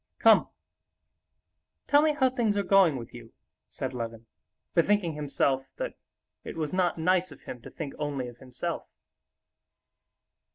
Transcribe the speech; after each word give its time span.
"Come, 0.17 0.47
tell 1.87 2.01
me 2.01 2.15
how 2.15 2.31
things 2.31 2.57
are 2.57 2.63
going 2.63 2.97
with 2.97 3.13
you," 3.13 3.33
said 3.69 3.93
Levin, 3.93 4.25
bethinking 4.73 5.13
himself 5.13 5.63
that 5.77 5.93
it 6.43 6.57
was 6.57 6.73
not 6.73 6.97
nice 6.97 7.31
of 7.31 7.41
him 7.41 7.61
to 7.61 7.69
think 7.69 7.93
only 7.99 8.27
of 8.27 8.37
himself. 8.37 8.87